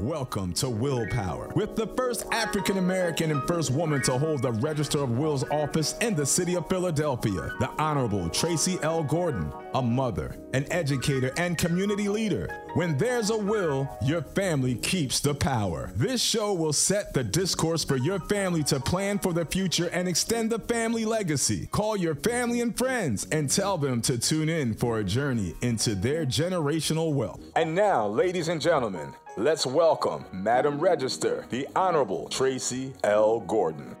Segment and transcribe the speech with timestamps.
[0.00, 5.02] Welcome to Willpower, with the first African American and first woman to hold the Register
[5.02, 9.02] of Wills office in the city of Philadelphia, the Honorable Tracey L.
[9.02, 12.48] Gordon, a mother, an educator, and community leader.
[12.72, 15.92] When there's a will, your family keeps the power.
[15.94, 20.08] This show will set the discourse for your family to plan for the future and
[20.08, 21.66] extend the family legacy.
[21.66, 25.94] Call your family and friends and tell them to tune in for a journey into
[25.94, 27.42] their generational wealth.
[27.54, 33.40] And now, ladies and gentlemen, Let's welcome Madam Register, the Honorable Tracey L.
[33.40, 33.96] Gordon.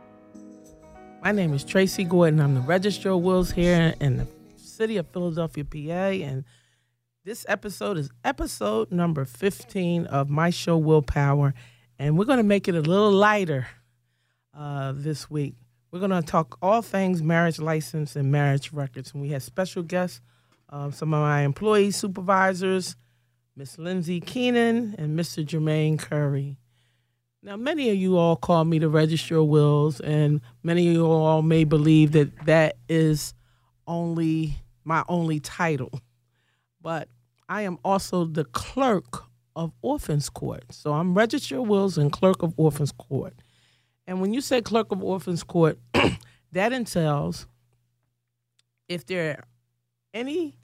[1.22, 2.40] My name is Tracey Gordon.
[2.40, 4.26] I'm the Register of Wills here in the
[4.58, 6.26] city of Philadelphia, PA.
[6.26, 6.44] And
[7.24, 11.54] this episode is episode number 15 of my show, Willpower.
[11.98, 13.66] And we're going to make it a little lighter
[14.52, 15.54] uh, this week.
[15.90, 19.14] We're going to talk all things marriage license and marriage records.
[19.14, 20.20] And we have special guests,
[20.68, 22.94] uh, some of my employees, supervisors,
[23.56, 25.44] Miss Lindsay Keenan, and Mr.
[25.44, 26.56] Jermaine Curry.
[27.42, 31.42] Now, many of you all call me the register Wills, and many of you all
[31.42, 33.34] may believe that that is
[33.86, 35.90] only my only title.
[36.80, 37.08] But
[37.48, 39.24] I am also the clerk
[39.56, 40.64] of Orphans Court.
[40.70, 43.34] So I'm register Wills and clerk of Orphans Court.
[44.06, 45.78] And when you say clerk of Orphans Court,
[46.52, 47.46] that entails
[48.88, 49.44] if there are
[50.14, 50.56] any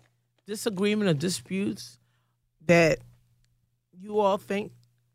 [0.47, 1.99] disagreement or disputes
[2.67, 2.99] that
[3.99, 4.73] you all think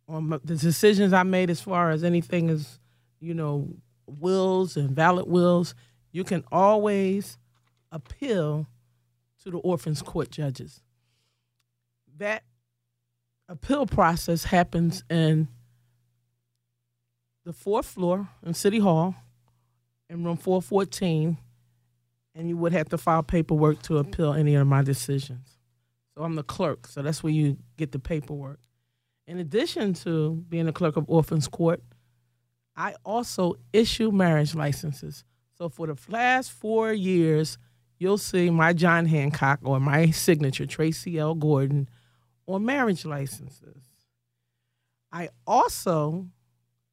[0.07, 2.79] on the decisions I made as far as anything as,
[3.19, 3.69] you know,
[4.07, 5.73] wills and valid wills,
[6.11, 7.37] you can always
[7.91, 8.67] appeal
[9.43, 10.81] to the orphans court judges.
[12.17, 12.43] That
[13.47, 15.47] appeal process happens in
[17.45, 19.15] the fourth floor in City Hall
[20.09, 21.37] in room 414,
[22.35, 25.57] and you would have to file paperwork to appeal any of my decisions.
[26.15, 26.87] So I'm the clerk.
[26.87, 28.59] So that's where you get the paperwork.
[29.27, 31.81] In addition to being a clerk of orphans court,
[32.75, 35.23] I also issue marriage licenses.
[35.57, 37.57] So for the last four years,
[37.99, 41.35] you'll see my John Hancock or my signature, Tracey L.
[41.35, 41.87] Gordon,
[42.47, 43.83] on marriage licenses.
[45.11, 46.27] I also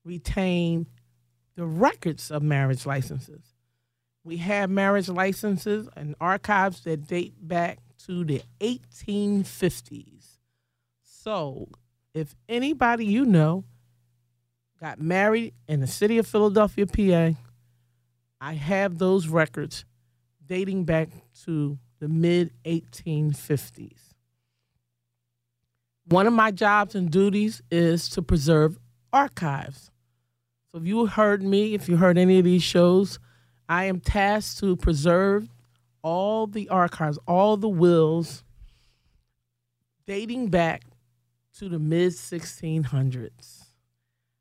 [0.05, 0.87] retain
[1.57, 3.55] the records of marriage licenses.
[4.23, 10.39] We have marriage licenses and archives that date back to the 1850s.
[11.03, 11.69] So,
[12.15, 13.65] if anybody you know
[14.81, 17.39] got married in the city of Philadelphia, PA,
[18.41, 19.85] I have those records
[20.47, 21.11] dating back
[21.45, 23.99] to the mid 1850s.
[26.07, 28.79] One of my jobs and duties is to preserve
[29.13, 29.91] archives.
[30.71, 33.19] So if you heard me, if you heard any of these shows,
[33.69, 35.49] I am tasked to preserve
[36.03, 38.45] all the archives, all the wills
[40.07, 40.83] dating back
[41.59, 43.65] to the mid 1600s.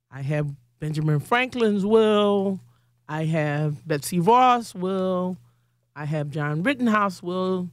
[0.09, 2.59] I have Benjamin Franklin's will,
[3.09, 5.37] I have Betsy Ross' will,
[5.95, 7.69] I have John Rittenhouse' will,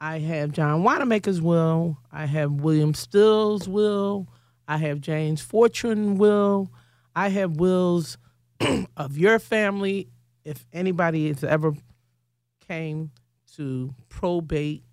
[0.00, 4.28] I have John Wanamaker's will, I have William Still's will,
[4.68, 6.70] I have James Forten will,
[7.14, 8.18] I have wills
[8.96, 10.08] of your family
[10.44, 11.74] if anybody has ever
[12.66, 13.10] came
[13.56, 14.84] to probate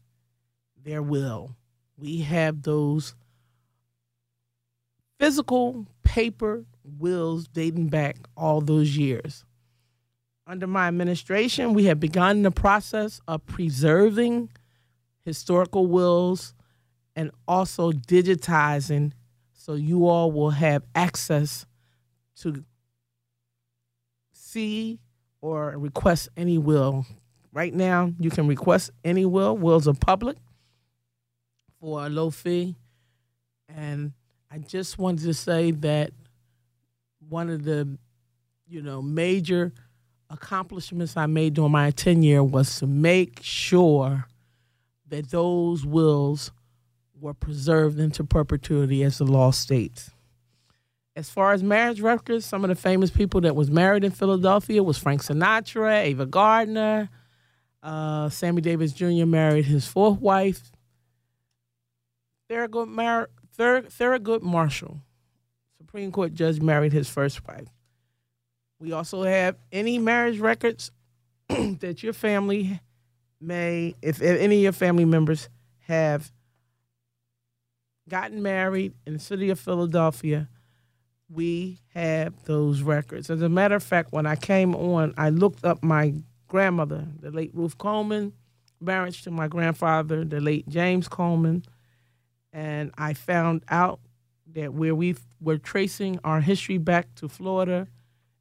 [0.83, 1.55] their will.
[1.97, 3.15] We have those
[5.19, 9.43] physical paper wills dating back all those years.
[10.47, 14.49] Under my administration, we have begun the process of preserving
[15.23, 16.55] historical wills
[17.15, 19.11] and also digitizing
[19.53, 21.65] so you all will have access
[22.37, 22.63] to
[24.31, 24.99] see
[25.41, 27.05] or request any will
[27.59, 29.57] Right now, you can request any will.
[29.57, 30.37] Wills are public
[31.81, 32.77] for a low fee.
[33.67, 34.13] And
[34.49, 36.11] I just wanted to say that
[37.27, 37.97] one of the,
[38.65, 39.73] you know, major
[40.29, 44.25] accomplishments I made during my tenure was to make sure
[45.09, 46.53] that those wills
[47.19, 50.11] were preserved into perpetuity as the law states.
[51.13, 54.81] As far as marriage records, some of the famous people that was married in Philadelphia
[54.81, 57.09] was Frank Sinatra, Ava Gardner,
[57.83, 59.25] uh, Sammy Davis Jr.
[59.25, 60.71] married his fourth wife,
[62.49, 65.01] Thurgood, Mar- Thur- Thurgood Marshall.
[65.77, 67.67] Supreme Court judge married his first wife.
[68.79, 70.91] We also have any marriage records
[71.47, 72.79] that your family
[73.41, 75.49] may, if, if any of your family members
[75.87, 76.31] have
[78.07, 80.47] gotten married in the city of Philadelphia,
[81.29, 83.29] we have those records.
[83.29, 86.13] As a matter of fact, when I came on, I looked up my
[86.49, 88.33] grandmother, the late Ruth Coleman,
[88.81, 91.63] marriage to my grandfather, the late James Coleman,
[92.51, 93.99] and I found out
[94.53, 97.87] that where we were tracing our history back to Florida,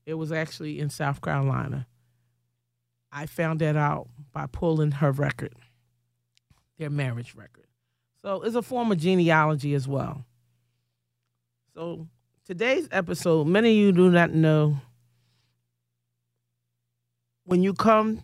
[0.06, 1.86] it was actually in South Carolina.
[3.12, 5.54] I found that out by pulling her record,
[6.78, 7.66] their marriage record.
[8.22, 10.24] So it's a form of genealogy as well.
[11.74, 12.08] So
[12.46, 14.78] today's episode, many of you do not know
[17.48, 18.22] when you come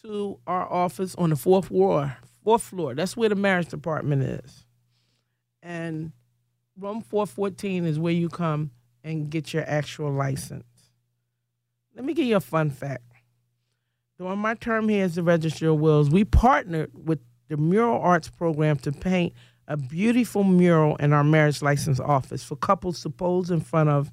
[0.00, 4.64] to our office on the fourth floor, fourth floor, that's where the marriage department is.
[5.60, 6.12] And
[6.78, 8.70] room 414 is where you come
[9.02, 10.62] and get your actual license.
[11.96, 13.02] Let me give you a fun fact.
[14.18, 17.18] During my term here as the Registrar of Wills, we partnered with
[17.48, 19.32] the Mural Arts Program to paint
[19.66, 24.12] a beautiful mural in our marriage license office for couples to pose in front of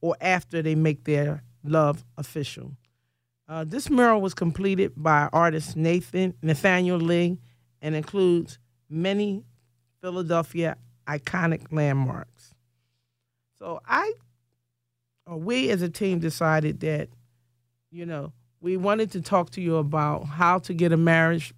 [0.00, 2.72] or after they make their love official.
[3.48, 7.38] Uh, this mural was completed by artist Nathan Nathaniel Lee
[7.80, 8.58] and includes
[8.90, 9.42] many
[10.02, 12.54] Philadelphia iconic landmarks.
[13.58, 14.12] So I,
[15.26, 17.08] or we as a team decided that,
[17.90, 21.54] you know, we wanted to talk to you about how to get a marriage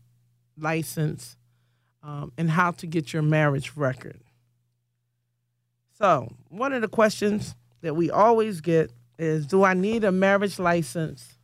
[0.56, 1.36] license
[2.04, 4.20] um, and how to get your marriage record.
[5.98, 10.58] So, one of the questions that we always get is Do I need a marriage
[10.58, 11.36] license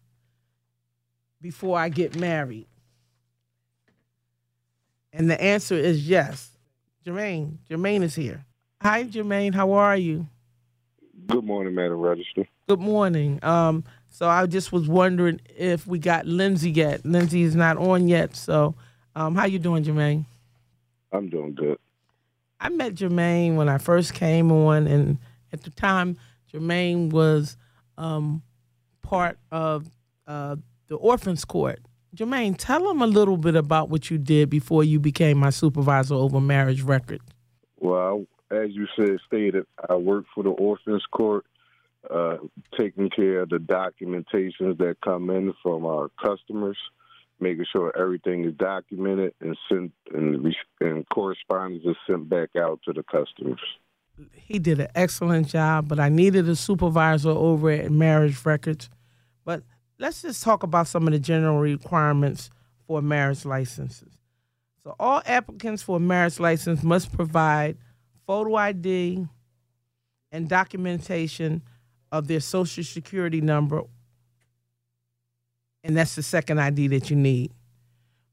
[1.46, 2.66] before I get married?
[5.12, 6.50] And the answer is yes.
[7.06, 8.44] Jermaine, Jermaine is here.
[8.82, 9.54] Hi, Jermaine.
[9.54, 10.26] How are you?
[11.28, 12.48] Good morning, Madam Register.
[12.68, 13.38] Good morning.
[13.44, 17.06] Um, so I just was wondering if we got Lindsay yet.
[17.06, 18.34] Lindsay is not on yet.
[18.34, 18.74] So,
[19.14, 20.24] um, how you doing, Jermaine?
[21.12, 21.78] I'm doing good.
[22.58, 25.18] I met Jermaine when I first came on, and
[25.52, 26.16] at the time,
[26.52, 27.56] Jermaine was
[27.96, 28.42] um,
[29.02, 29.88] part of
[30.26, 30.56] uh,
[30.88, 31.80] the Orphans Court.
[32.14, 36.14] Jermaine, tell them a little bit about what you did before you became my supervisor
[36.14, 37.24] over marriage records.
[37.78, 41.44] Well, as you said, stated, I worked for the Orphans Court,
[42.08, 42.36] uh,
[42.78, 46.78] taking care of the documentations that come in from our customers,
[47.40, 52.92] making sure everything is documented and sent and, and correspondence is sent back out to
[52.92, 53.60] the customers.
[54.32, 58.88] He did an excellent job, but I needed a supervisor over at Marriage Records.
[59.44, 59.62] But
[59.98, 62.50] let's just talk about some of the general requirements
[62.86, 64.16] for marriage licenses.
[64.82, 67.76] So, all applicants for a marriage license must provide
[68.26, 69.26] photo ID
[70.30, 71.62] and documentation
[72.12, 73.82] of their social security number,
[75.82, 77.52] and that's the second ID that you need.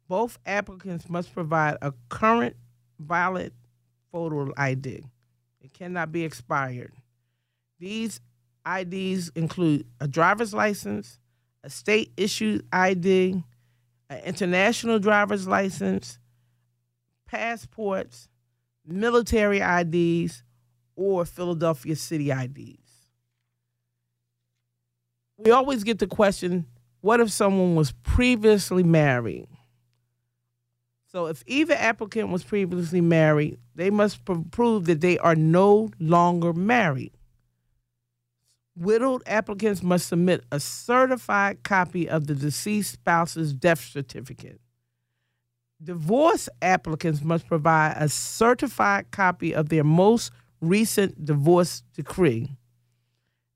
[0.07, 2.56] Both applicants must provide a current
[3.00, 3.54] valid
[4.12, 5.04] photo ID.
[5.62, 6.92] It cannot be expired.
[7.80, 8.21] These
[8.68, 11.19] IDs include a driver's license,
[11.63, 13.44] a state issued ID,
[14.10, 16.19] an international driver's license,
[17.25, 18.27] passports,
[18.86, 20.44] military IDs,
[20.95, 22.80] or Philadelphia city IDs.
[25.38, 26.67] We always get the question
[27.01, 29.48] what if someone was previously married?
[31.12, 36.53] So, if either applicant was previously married, they must prove that they are no longer
[36.53, 37.12] married
[38.75, 44.60] widowed applicants must submit a certified copy of the deceased spouse's death certificate.
[45.82, 52.58] Divorce applicants must provide a certified copy of their most recent divorce decree.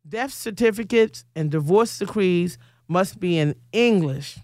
[0.08, 2.58] Death certificates and divorce decrees
[2.88, 4.40] must be in English.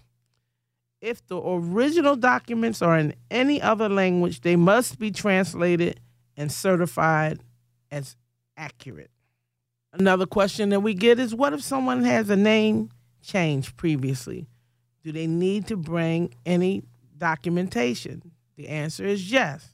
[1.00, 6.00] If the original documents are in any other language, they must be translated
[6.36, 7.40] and certified
[7.90, 8.16] as
[8.56, 9.10] accurate.
[9.96, 12.90] Another question that we get is what if someone has a name
[13.22, 14.48] change previously?
[15.04, 16.82] Do they need to bring any
[17.16, 18.32] documentation?
[18.56, 19.68] The answer is yes.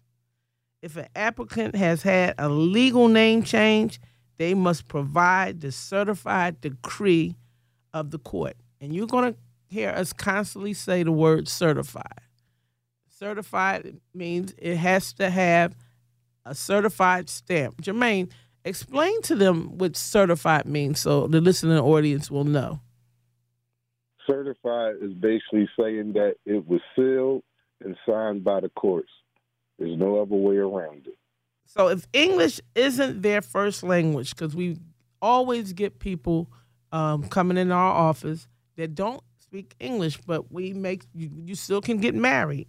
[0.82, 3.98] If an applicant has had a legal name change,
[4.36, 7.36] they must provide the certified decree
[7.94, 8.56] of the court.
[8.80, 12.20] And you're going to hear us constantly say the word certified.
[13.08, 15.74] Certified means it has to have
[16.44, 17.80] a certified stamp.
[17.80, 18.30] Jermaine,
[18.64, 22.80] Explain to them what certified means so the listening audience will know.
[24.26, 27.42] Certified is basically saying that it was sealed
[27.82, 29.10] and signed by the courts.
[29.78, 31.16] There's no other way around it.
[31.64, 34.76] So if English isn't their first language, because we
[35.22, 36.50] always get people
[36.92, 41.80] um, coming in our office that don't speak English, but we make you, you still
[41.80, 42.68] can get married.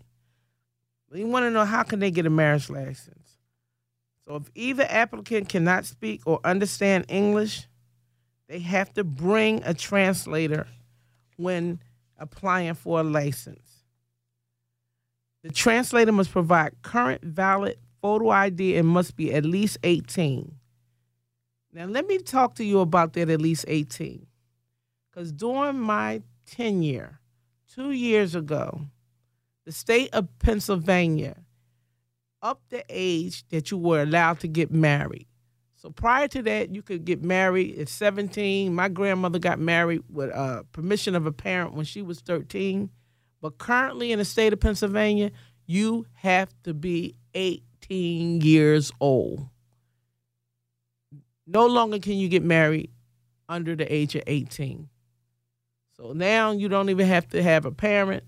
[1.11, 3.30] We want to know how can they get a marriage license.
[4.31, 7.67] So if either applicant cannot speak or understand English,
[8.47, 10.67] they have to bring a translator
[11.35, 11.81] when
[12.17, 13.83] applying for a license.
[15.43, 20.55] The translator must provide current valid photo ID and must be at least 18.
[21.73, 24.25] Now, let me talk to you about that at least 18.
[25.09, 27.19] Because during my tenure,
[27.75, 28.79] two years ago,
[29.65, 31.35] the state of Pennsylvania
[32.41, 35.27] upped the age that you were allowed to get married.
[35.75, 38.73] So prior to that, you could get married at 17.
[38.73, 42.89] My grandmother got married with uh, permission of a parent when she was 13.
[43.41, 45.31] But currently in the state of Pennsylvania,
[45.65, 49.47] you have to be 18 years old.
[51.47, 52.91] No longer can you get married
[53.49, 54.87] under the age of 18.
[55.97, 58.23] So now you don't even have to have a parent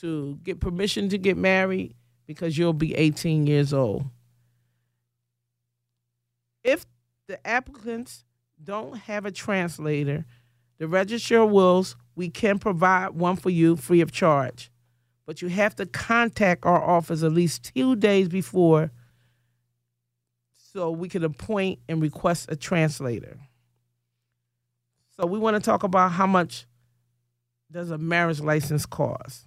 [0.00, 4.04] to get permission to get married because you'll be 18 years old.
[6.62, 6.86] If
[7.26, 8.24] the applicants
[8.62, 10.24] don't have a translator,
[10.78, 14.70] the registrar Wills, we can provide one for you free of charge.
[15.26, 18.90] But you have to contact our office at least two days before
[20.54, 23.38] so we can appoint and request a translator.
[25.16, 26.66] So we want to talk about how much
[27.70, 29.46] does a marriage license cost?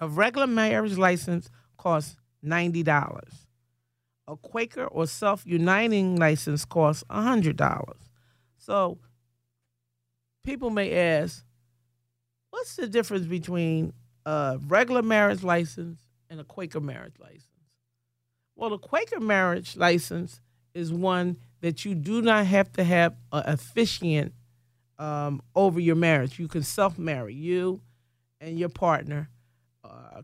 [0.00, 3.28] A regular marriage license costs $90.
[4.28, 7.92] A Quaker or self uniting license costs $100.
[8.58, 8.98] So
[10.44, 11.44] people may ask,
[12.50, 13.92] what's the difference between
[14.26, 16.00] a regular marriage license
[16.30, 17.44] and a Quaker marriage license?
[18.54, 20.40] Well, a Quaker marriage license
[20.74, 24.34] is one that you do not have to have an officiant
[24.98, 26.38] um, over your marriage.
[26.38, 27.34] You can self marry.
[27.34, 27.80] You
[28.40, 29.28] and your partner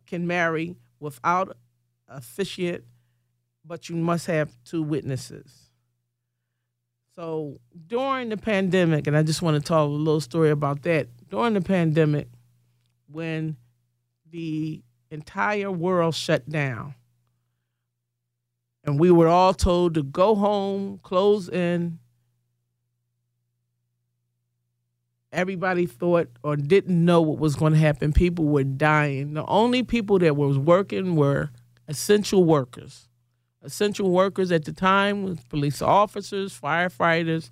[0.06, 1.56] can marry without
[2.08, 2.84] officiate,
[3.64, 5.70] but you must have two witnesses.
[7.14, 11.08] So during the pandemic, and I just want to tell a little story about that.
[11.28, 12.28] During the pandemic,
[13.10, 13.56] when
[14.30, 16.94] the entire world shut down,
[18.82, 22.00] and we were all told to go home, close in,
[25.34, 28.12] everybody thought or didn't know what was going to happen.
[28.12, 29.34] People were dying.
[29.34, 31.50] The only people that was working were
[31.88, 33.08] essential workers.
[33.62, 37.50] Essential workers at the time was police officers, firefighters,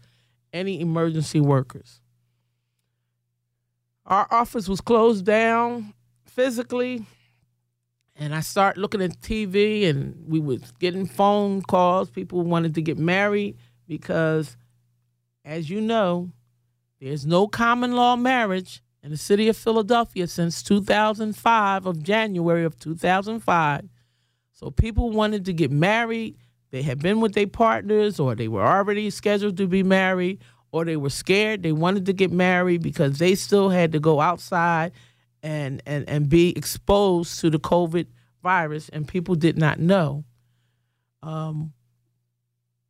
[0.52, 2.00] any emergency workers.
[4.06, 5.94] Our office was closed down
[6.26, 7.06] physically,
[8.16, 12.10] and I started looking at TV, and we was getting phone calls.
[12.10, 14.56] People wanted to get married because,
[15.44, 16.30] as you know,
[17.02, 22.78] there's no common law marriage in the city of Philadelphia since 2005 of January of
[22.78, 23.88] 2005.
[24.52, 26.36] So people wanted to get married.
[26.70, 30.84] They had been with their partners or they were already scheduled to be married or
[30.84, 31.64] they were scared.
[31.64, 34.92] They wanted to get married because they still had to go outside
[35.42, 38.06] and, and, and be exposed to the COVID
[38.44, 40.22] virus and people did not know.
[41.20, 41.72] Um,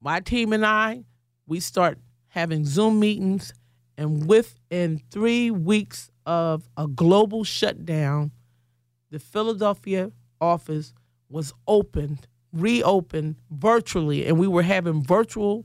[0.03, 1.05] my team and I,
[1.47, 1.97] we start
[2.29, 3.55] having Zoom meetings
[4.03, 8.33] and within three weeks of a global shutdown,
[9.13, 10.93] the Philadelphia office
[11.29, 15.65] was opened, reopened virtually, and we were having virtual,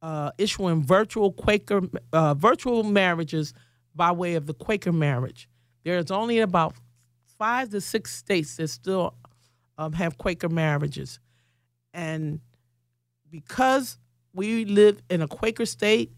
[0.00, 1.82] uh, issuing virtual Quaker,
[2.14, 3.52] uh, virtual marriages
[3.94, 5.46] by way of the Quaker marriage.
[5.84, 6.74] There's only about
[7.38, 9.16] five to six states that still
[9.76, 11.20] um, have Quaker marriages.
[11.92, 12.40] And
[13.30, 13.98] because
[14.32, 16.10] we live in a Quaker state,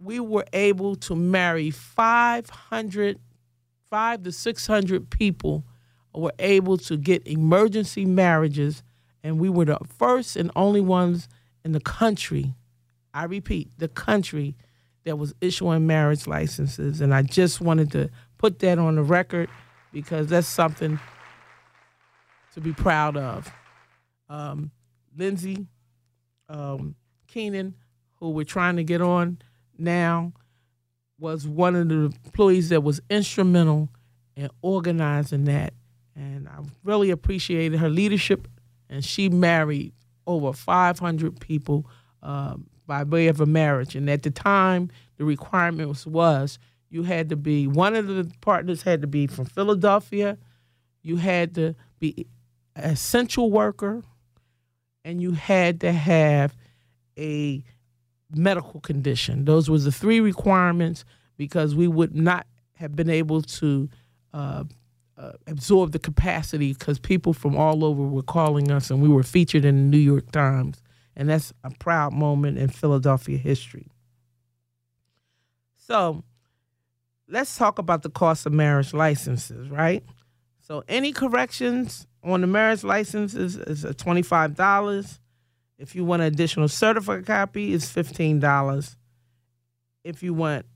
[0.00, 3.18] we were able to marry 500,
[3.90, 5.64] five to 600 people
[6.14, 8.82] were able to get emergency marriages.
[9.22, 11.28] And we were the first and only ones
[11.64, 12.54] in the country,
[13.12, 14.56] I repeat, the country
[15.04, 17.00] that was issuing marriage licenses.
[17.00, 19.48] And I just wanted to put that on the record
[19.92, 20.98] because that's something
[22.54, 23.52] to be proud of.
[24.28, 24.70] Um,
[25.16, 25.66] Lindsay
[26.48, 26.94] um,
[27.28, 27.74] Keenan,
[28.16, 29.38] who we're trying to get on,
[29.80, 30.32] now
[31.18, 33.88] was one of the employees that was instrumental
[34.36, 35.74] in organizing that.
[36.16, 38.48] And I really appreciated her leadership.
[38.88, 39.92] And she married
[40.26, 41.86] over 500 people
[42.22, 43.94] um, by way of a marriage.
[43.94, 46.58] And at the time, the requirement was, was
[46.88, 50.38] you had to be, one of the partners had to be from Philadelphia.
[51.02, 52.26] You had to be
[52.76, 54.02] an essential worker.
[55.04, 56.54] and you had to have
[57.18, 57.64] a
[58.34, 59.44] medical condition.
[59.44, 61.04] Those were the three requirements
[61.36, 63.88] because we would not have been able to
[64.32, 64.64] uh,
[65.16, 69.22] uh, absorb the capacity because people from all over were calling us and we were
[69.22, 70.82] featured in the New York Times.
[71.16, 73.88] And that's a proud moment in Philadelphia history.
[75.76, 76.24] So
[77.28, 80.04] let's talk about the cost of marriage licenses, right?
[80.60, 85.18] So any corrections on the marriage licenses is $25.
[85.80, 88.96] If you want an additional certificate copy, it's $15.
[90.04, 90.66] If you want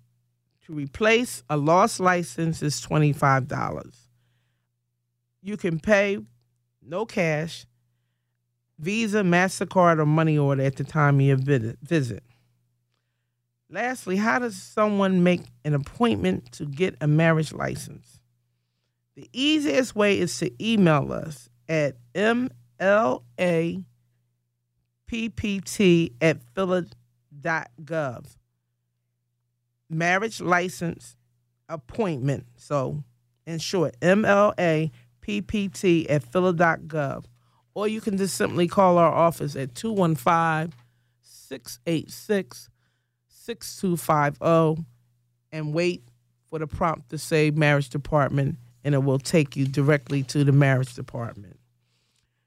[0.65, 3.95] to replace a lost license, it's $25.
[5.43, 6.19] You can pay
[6.83, 7.67] no cash,
[8.79, 11.37] Visa, MasterCard, or money order at the time of your
[11.83, 12.23] visit.
[13.69, 18.21] Lastly, how does someone make an appointment to get a marriage license?
[19.17, 21.97] The easiest way is to email us at
[25.15, 28.27] mlappt at phila.gov.
[29.91, 31.17] Marriage license
[31.69, 32.47] appointment.
[32.57, 33.03] So,
[33.47, 34.91] in short, MLA
[35.21, 37.25] ppt at phila.gov.
[37.75, 40.73] Or you can just simply call our office at 215
[41.23, 42.71] 686
[43.29, 44.85] 6250
[45.53, 46.05] and wait
[46.49, 50.53] for the prompt to say marriage department, and it will take you directly to the
[50.53, 51.59] marriage department.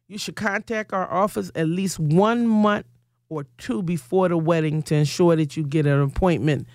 [0.08, 2.86] You should contact our office at least one month
[3.30, 6.68] or two before the wedding to ensure that you get an appointment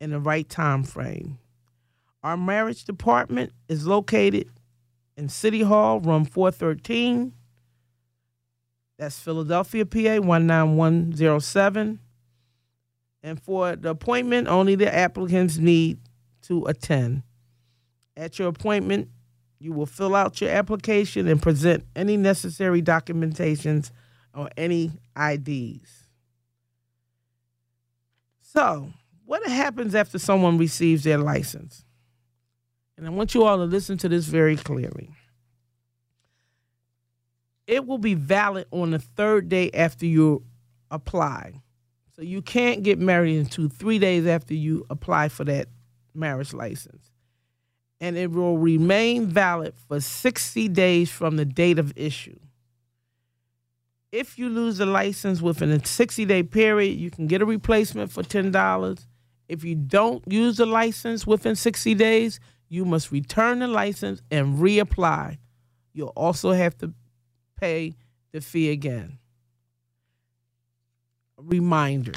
[0.00, 1.38] in the right time frame.
[2.22, 4.50] Our marriage department is located
[5.16, 7.32] in City Hall, room 413.
[8.98, 12.00] That's Philadelphia, PA 19107.
[13.22, 15.98] And for the appointment, only the applicants need
[16.42, 17.22] to attend.
[18.16, 19.10] At your appointment,
[19.58, 23.90] you will fill out your application and present any necessary documentations
[24.34, 26.04] or any IDs.
[28.40, 28.92] So,
[29.24, 31.84] what happens after someone receives their license?
[32.96, 35.10] And I want you all to listen to this very clearly.
[37.66, 40.44] It will be valid on the third day after you
[40.90, 41.60] apply.
[42.16, 45.68] So you can't get married until three days after you apply for that
[46.14, 47.10] marriage license.
[48.00, 52.38] And it will remain valid for 60 days from the date of issue.
[54.12, 58.10] If you lose the license within a 60 day period, you can get a replacement
[58.10, 59.06] for $10.
[59.48, 64.58] If you don't use the license within 60 days, you must return the license and
[64.58, 65.38] reapply.
[65.92, 66.92] You'll also have to
[67.60, 67.96] pay
[68.32, 69.18] the fee again.
[71.36, 72.12] Reminder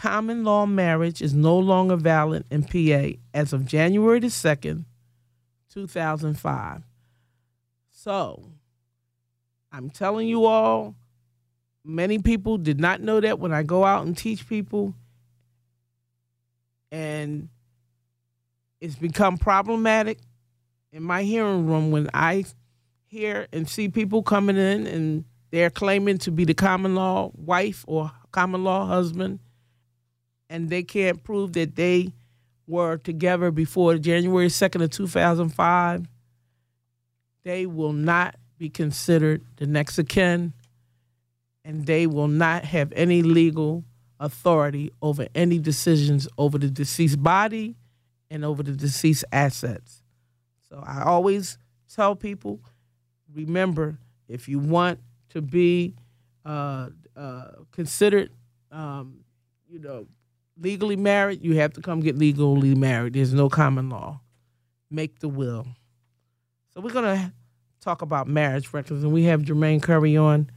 [0.00, 4.84] common law marriage is no longer valid in PA as of January the 2nd,
[5.74, 6.82] 2005.
[7.90, 8.50] So,
[9.70, 10.94] I'm telling you all,
[11.84, 14.94] many people did not know that when I go out and teach people.
[16.90, 17.50] And
[18.80, 20.18] it's become problematic
[20.92, 22.46] in my hearing room when I
[23.04, 27.84] hear and see people coming in and they're claiming to be the common law wife
[27.86, 29.40] or common law husband,
[30.50, 32.12] and they can't prove that they
[32.66, 36.06] were together before January 2nd of 2005,
[37.44, 40.52] they will not be considered the next of kin,
[41.64, 43.84] and they will not have any legal
[44.18, 47.76] authority over any decisions over the deceased body
[48.30, 50.02] and over the deceased assets.
[50.68, 51.58] So I always
[51.92, 52.60] tell people
[53.34, 53.96] remember,
[54.28, 54.98] if you want
[55.30, 55.94] to be
[56.44, 58.30] uh, uh, considered,
[58.70, 59.20] um,
[59.68, 60.06] you know,
[60.60, 63.14] legally married, you have to come get legally married.
[63.14, 64.20] There's no common law.
[64.90, 65.66] Make the will.
[66.74, 67.32] So we're gonna
[67.80, 70.50] talk about marriage records, and we have Jermaine Curry on.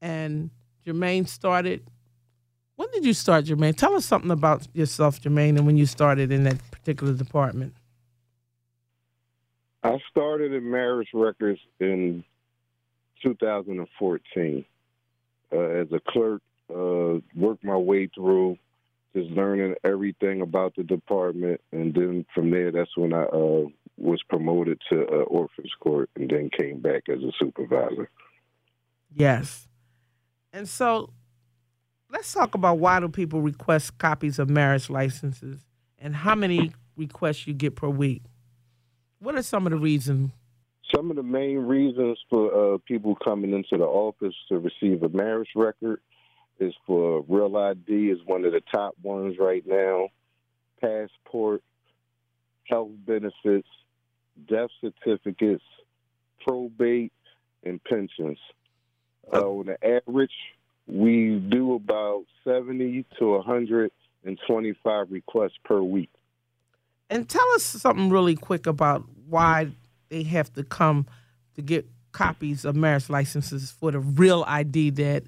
[0.00, 0.50] And
[0.86, 1.82] Jermaine started
[2.76, 3.74] when did you start, Jermaine?
[3.74, 7.74] Tell us something about yourself, Jermaine, and when you started in that particular department.
[9.82, 12.22] I started in marriage records in
[13.22, 14.64] 2014
[15.52, 16.42] uh, as a clerk.
[16.68, 18.56] Uh, worked my way through,
[19.14, 24.20] just learning everything about the department, and then from there, that's when I uh, was
[24.28, 28.10] promoted to uh, Orphans Court, and then came back as a supervisor.
[29.14, 29.68] Yes,
[30.52, 31.12] and so
[32.10, 35.64] let's talk about why do people request copies of marriage licenses
[35.98, 38.22] and how many requests you get per week.
[39.18, 40.30] What are some of the reasons?
[40.94, 45.08] Some of the main reasons for uh, people coming into the office to receive a
[45.08, 46.00] marriage record
[46.58, 50.08] is for Real ID is one of the top ones right now.
[50.80, 51.62] Passport,
[52.64, 53.68] health benefits,
[54.48, 55.64] death certificates,
[56.46, 57.12] probate,
[57.64, 58.38] and pensions.
[59.32, 60.30] Uh, on the average,
[60.86, 66.10] we do about 70 to 125 requests per week.
[67.10, 69.72] And tell us something really quick about why
[70.08, 71.06] they have to come
[71.54, 75.24] to get copies of marriage licenses for the real ID that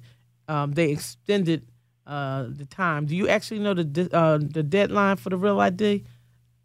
[0.49, 1.67] um, they extended
[2.07, 3.07] uh, the time.
[3.07, 6.05] Do you actually know the de- uh, the deadline for the real ID?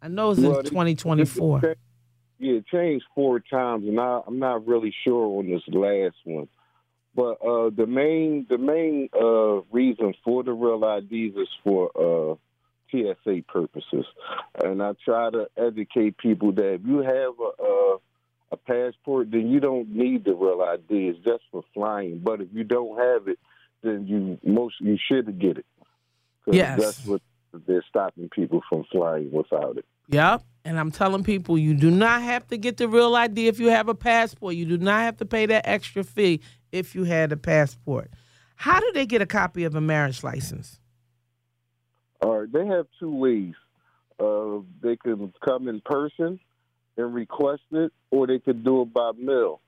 [0.02, 1.76] I know it's well, in 2024.
[2.38, 6.48] Yeah, it changed four times, and I, I'm not really sure on this last one.
[7.14, 12.34] But uh, the main the main uh, reason for the real IDs is for uh,
[12.90, 14.04] TSA purposes,
[14.62, 17.96] and I try to educate people that if you have a, a,
[18.52, 21.08] a passport, then you don't need the real ID.
[21.08, 22.18] It's just for flying.
[22.18, 23.38] But if you don't have it,
[23.84, 25.66] then you most you should get it.
[26.46, 27.22] Yes, that's what
[27.66, 29.84] they're stopping people from flying without it.
[30.08, 30.42] Yep.
[30.64, 33.68] And I'm telling people you do not have to get the real ID if you
[33.68, 34.54] have a passport.
[34.54, 36.40] You do not have to pay that extra fee
[36.72, 38.10] if you had a passport.
[38.56, 40.80] How do they get a copy of a marriage license?
[42.22, 43.54] All right, they have two ways.
[44.18, 46.40] Uh, they can come in person
[46.96, 49.60] and request it, or they could do it by mail.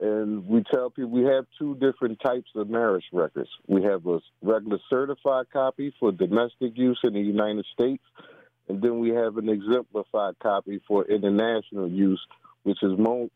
[0.00, 3.48] And we tell people we have two different types of marriage records.
[3.66, 8.02] We have a regular certified copy for domestic use in the United States,
[8.68, 12.20] and then we have an exemplified copy for international use,
[12.64, 13.30] which is mo-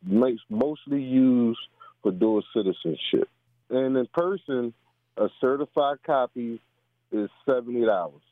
[0.51, 1.61] mostly used
[2.03, 3.29] for dual citizenship.
[3.71, 4.75] And in person,
[5.17, 6.61] a certified copy
[7.13, 8.23] is seventy dollars,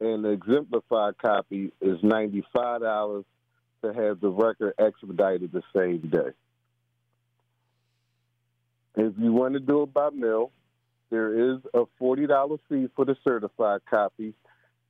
[0.00, 3.24] and the exemplified copy is ninety five dollars
[3.82, 6.30] to have the record expedited the same day.
[8.98, 10.50] If you want to do it by mail,
[11.08, 14.34] there is a forty dollar fee for the certified copy,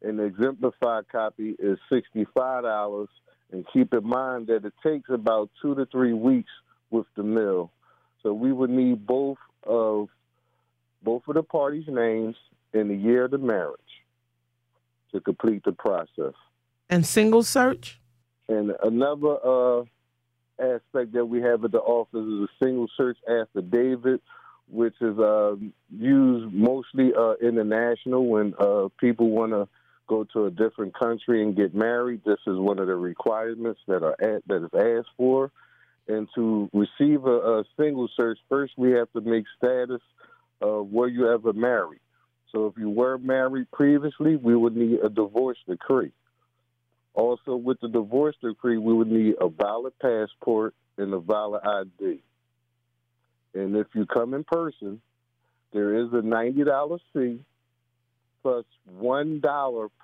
[0.02, 3.08] and the exemplified copy is sixty five dollars.
[3.52, 6.50] And keep in mind that it takes about two to three weeks
[6.90, 7.70] with the mail.
[8.22, 10.08] So we would need both of
[11.02, 12.36] both of the parties' names
[12.72, 13.80] and the year of the marriage
[15.12, 16.34] to complete the process.
[16.90, 18.00] And single search?
[18.48, 19.84] And another uh,
[20.60, 24.22] aspect that we have at the office is a single search affidavit,
[24.68, 25.56] which is uh,
[25.90, 29.68] used mostly uh, international when uh, people want to
[30.08, 32.22] go to a different country and get married.
[32.24, 35.50] This is one of the requirements that are at, that is asked for.
[36.08, 40.00] And to receive a, a single search, first we have to make status
[40.60, 42.00] of were you ever married.
[42.52, 46.12] So if you were married previously, we would need a divorce decree.
[47.18, 52.20] Also, with the divorce decree, we would need a valid passport and a valid ID.
[53.54, 55.00] And if you come in person,
[55.72, 57.40] there is a $90 fee
[58.40, 58.64] plus
[59.00, 59.42] 1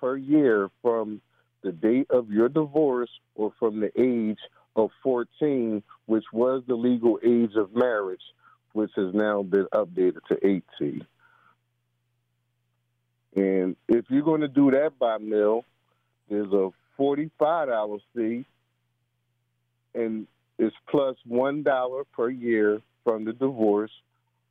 [0.01, 1.21] per year from
[1.63, 4.41] the date of your divorce or from the age
[4.75, 8.25] of 14, which was the legal age of marriage,
[8.73, 11.07] which has now been updated to 18.
[13.37, 15.65] And if you're going to do that by mail,
[16.29, 18.45] there's a $45 fee,
[19.95, 20.27] and
[20.59, 21.65] it's plus 1
[22.13, 23.91] per year from the divorce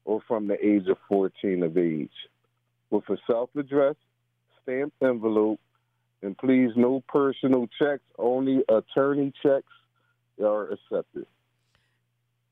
[0.06, 2.12] or from the age of 14 of age.
[2.90, 3.98] With a self addressed
[4.62, 5.60] stamped envelope,
[6.22, 9.72] and please no personal checks, only attorney checks
[10.42, 11.26] are accepted.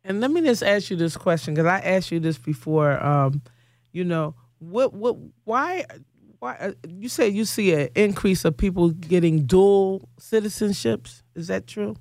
[0.03, 3.03] And let me just ask you this question because I asked you this before.
[3.03, 3.41] Um,
[3.91, 5.85] you know, what, what, why
[6.41, 11.21] why uh, you say you see an increase of people getting dual citizenships?
[11.35, 11.95] Is that true?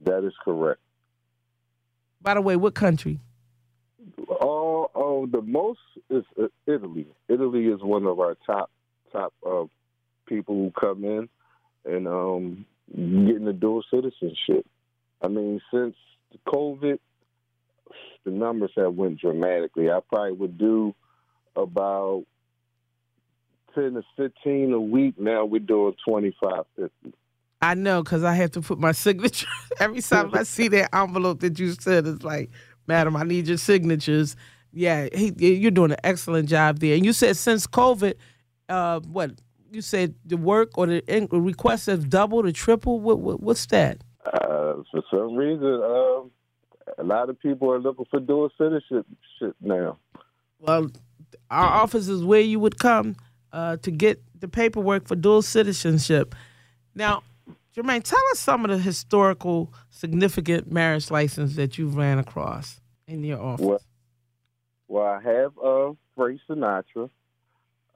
[0.00, 0.80] That is correct.
[2.22, 3.18] By the way, what country?
[4.30, 7.08] Oh, oh the most is uh, Italy.
[7.28, 8.70] Italy is one of our top
[9.12, 9.64] top uh,
[10.26, 11.28] people who come in
[11.84, 14.66] and um, getting the dual citizenship.
[15.20, 15.96] I mean, since
[16.46, 17.00] COVID,
[18.24, 19.90] the numbers have went dramatically.
[19.90, 20.94] I probably would do
[21.56, 22.24] about
[23.78, 25.18] 10 to 15 a week.
[25.18, 27.12] Now we're doing 25, 50.
[27.60, 29.46] I know because I have to put my signature.
[29.80, 32.50] Every time I see that envelope that you said, it's like,
[32.86, 34.36] madam, I need your signatures.
[34.72, 36.94] Yeah, he, you're doing an excellent job there.
[36.94, 38.14] And you said since COVID,
[38.68, 39.32] uh, what
[39.70, 43.02] you said the work or the requests have doubled or tripled.
[43.02, 43.98] What, what what's that?
[44.24, 49.06] Uh, for some reason, uh, a lot of people are looking for dual citizenship
[49.60, 49.98] now.
[50.58, 50.90] Well,
[51.50, 53.16] our office is where you would come
[53.58, 56.34] uh, to get the paperwork for dual citizenship.
[56.94, 57.24] Now,
[57.76, 63.24] Jermaine, tell us some of the historical significant marriage license that you've ran across in
[63.24, 63.66] your office.
[63.66, 63.80] Well,
[64.86, 67.10] well I have uh, Frank Sinatra,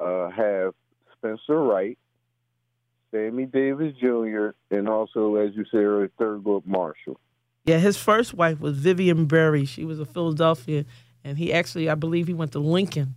[0.00, 0.74] uh, have
[1.16, 1.96] Spencer Wright,
[3.12, 7.20] Sammy Davis Jr., and also, as you said, Thurgood Marshall.
[7.66, 9.68] Yeah, his first wife was Vivian Burey.
[9.68, 10.84] She was a Philadelphia,
[11.22, 13.14] and he actually, I believe, he went to Lincoln,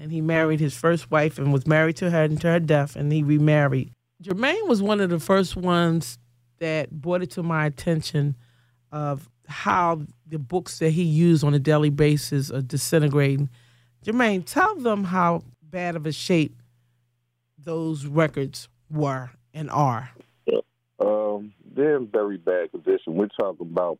[0.00, 3.12] and he married his first wife and was married to her until her death, and
[3.12, 3.92] he remarried.
[4.22, 6.18] Jermaine was one of the first ones
[6.58, 8.36] that brought it to my attention
[8.90, 13.50] of how the books that he used on a daily basis are disintegrating.
[14.04, 16.62] Jermaine, tell them how bad of a shape
[17.58, 20.10] those records were and are.
[20.98, 23.14] Um, they're in very bad condition.
[23.14, 23.98] We're talking about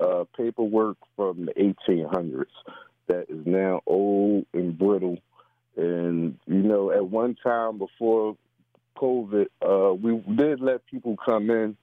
[0.00, 2.46] uh, paperwork from the 1800s
[3.08, 5.18] that is now old and brittle.
[5.76, 8.36] And, you know, at one time before
[8.96, 11.76] COVID, uh, we did let people come in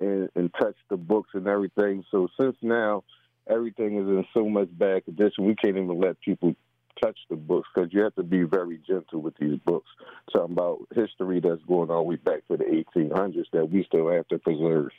[0.00, 2.04] and, and touch the books and everything.
[2.10, 3.04] So since now
[3.48, 6.54] everything is in so much bad condition, we can't even let people
[7.02, 9.88] touch the books because you have to be very gentle with these books.
[10.32, 14.10] Talking about history that's going all the way back to the 1800s that we still
[14.10, 14.90] have to preserve.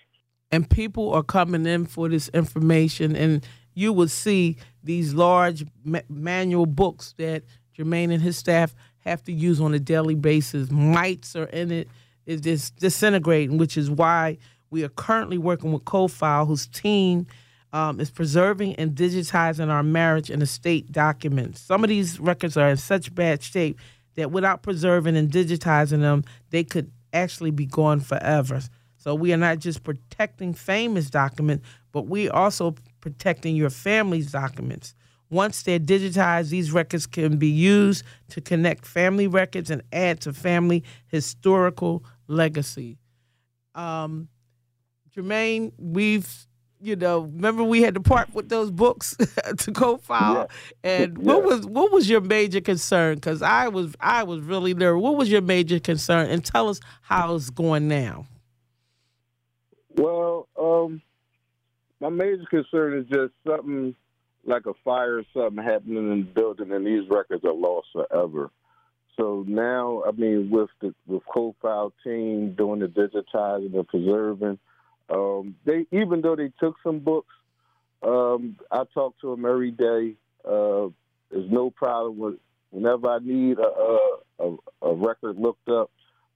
[0.52, 6.00] And people are coming in for this information, and you will see these large ma-
[6.08, 7.44] manual books that
[7.78, 10.72] Jermaine and his staff have to use on a daily basis.
[10.72, 11.90] Mites are in it.
[12.28, 14.38] Just disintegrating, which is why
[14.70, 17.26] we are currently working with Kofile, whose team
[17.72, 21.62] um, is preserving and digitizing our marriage and estate documents.
[21.62, 23.80] Some of these records are in such bad shape
[24.16, 28.62] that without preserving and digitizing them, they could actually be gone forever.
[28.98, 34.96] So we are not just protecting famous documents, but we also protecting your family's documents.
[35.30, 40.34] Once they're digitized, these records can be used to connect family records and add to
[40.34, 42.98] family historical legacy.
[43.76, 44.30] Um,
[45.16, 46.48] Jermaine, we've
[46.80, 50.48] you know, remember we had to part with those books to Kofile.
[50.84, 50.90] Yeah.
[50.90, 53.16] And what was what was your major concern?
[53.16, 55.02] Because I was I was really nervous.
[55.02, 56.30] What was your major concern?
[56.30, 58.26] And tell us how it's going now.
[59.96, 61.02] Well, um,
[62.00, 63.96] my major concern is just something
[64.48, 68.50] like a fire or something happening in the building, and these records are lost forever.
[69.16, 74.60] So now, I mean, with the with Kofile team doing the digitizing and preserving
[75.10, 77.34] um, they even though they took some books,
[78.04, 80.16] um, I talk to them every day.
[80.46, 80.90] Uh,
[81.32, 82.36] there's no problem with
[82.72, 83.98] whenever I need a,
[84.40, 85.92] a, a record looked up,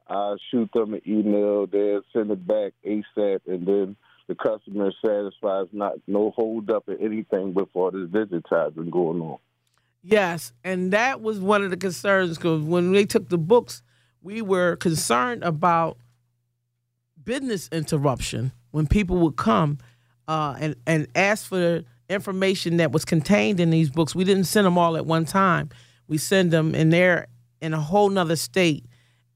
[0.07, 1.67] I shoot them an email.
[1.67, 3.95] They send it back ASAP, and then
[4.27, 5.67] the customer is satisfied.
[5.71, 9.37] Not no hold up or anything before this digitizing going on.
[10.03, 13.83] Yes, and that was one of the concerns because when they took the books,
[14.21, 15.97] we were concerned about
[17.23, 19.77] business interruption when people would come
[20.27, 24.15] uh, and and ask for information that was contained in these books.
[24.15, 25.69] We didn't send them all at one time.
[26.07, 27.27] We send them, and they're
[27.61, 28.85] in a whole nother state.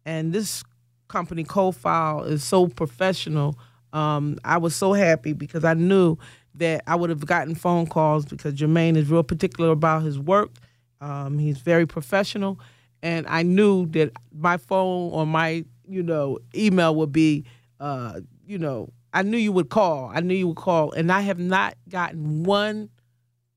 [0.05, 0.63] And this
[1.07, 3.57] company, Kofile, is so professional.
[3.95, 6.17] Um, I was so happy because I knew
[6.55, 10.51] that I would have gotten phone calls because Jermaine is real particular about his work.
[10.99, 12.59] Um, he's very professional,
[13.01, 17.45] and I knew that my phone or my you know email would be
[17.79, 20.11] uh, you know I knew you would call.
[20.13, 22.89] I knew you would call, and I have not gotten one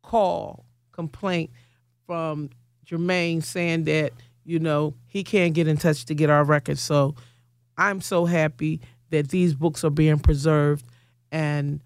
[0.03, 1.51] call complaint
[2.07, 2.51] from
[2.87, 4.13] Jermaine saying that
[4.45, 6.81] you know he can't get in touch to get our records.
[6.81, 7.17] So
[7.77, 10.85] I'm so happy that these books are being preserved,
[11.33, 11.81] and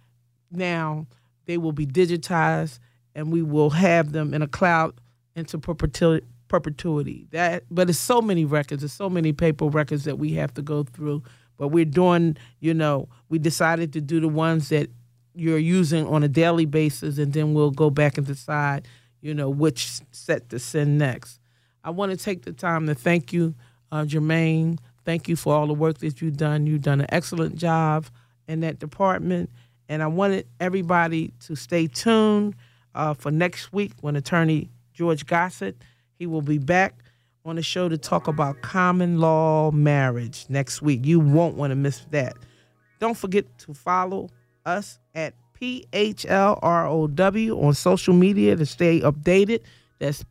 [0.50, 1.06] now
[1.46, 2.78] they will be digitized,
[3.14, 4.94] and we will have them in a cloud
[5.34, 7.26] into perpetuity.
[7.30, 8.82] That, but it's so many records.
[8.82, 11.22] There's so many paper records that we have to go through
[11.62, 14.90] but we're doing, you know, we decided to do the ones that
[15.34, 18.88] you're using on a daily basis, and then we'll go back and decide,
[19.20, 21.38] you know, which set to send next.
[21.84, 23.54] I want to take the time to thank you,
[23.92, 24.78] uh, Jermaine.
[25.04, 26.66] Thank you for all the work that you've done.
[26.66, 28.06] You've done an excellent job
[28.48, 29.50] in that department.
[29.88, 32.54] And I wanted everybody to stay tuned
[32.94, 35.76] uh, for next week when attorney George Gossett,
[36.18, 36.94] he will be back
[37.44, 41.04] on the show to talk about common law marriage next week.
[41.04, 42.36] You won't want to miss that.
[43.00, 44.30] Don't forget to follow
[44.64, 49.60] us at PHLROW on social media to stay updated.
[49.98, 50.24] That's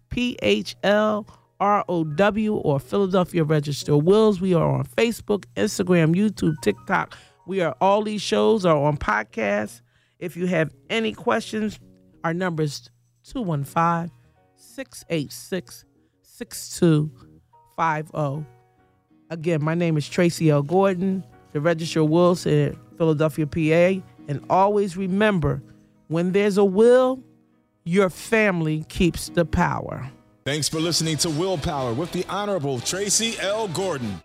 [1.61, 4.41] PHLROW or Philadelphia Register Wills.
[4.41, 7.15] We are on Facebook, Instagram, YouTube, TikTok.
[7.45, 9.81] We are all these shows are on podcasts.
[10.19, 11.79] If you have any questions,
[12.23, 12.89] our number is
[13.23, 14.11] 215
[14.55, 15.85] 686
[16.21, 18.45] 6250.
[19.29, 20.63] Again, my name is Tracey L.
[20.63, 24.01] Gordon, the Register Wills in Philadelphia, PA.
[24.27, 25.63] And always remember
[26.07, 27.23] when there's a will,
[27.83, 30.11] your family keeps the power.
[30.43, 33.67] Thanks for listening to Willpower with the Honorable Tracey L.
[33.67, 34.23] Gordon.